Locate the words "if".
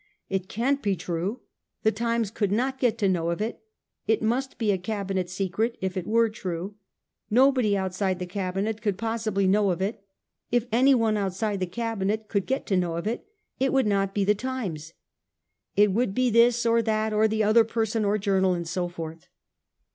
5.79-5.95, 10.51-10.65